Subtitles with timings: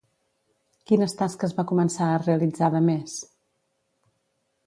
[0.91, 3.19] Quines tasques va començar a realitzar de més?